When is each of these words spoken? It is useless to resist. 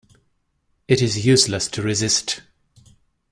It 0.87 0.99
is 1.03 1.27
useless 1.27 1.67
to 1.67 1.83
resist. 1.83 2.41